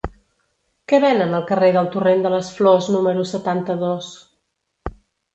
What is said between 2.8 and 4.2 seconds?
número setanta-dos?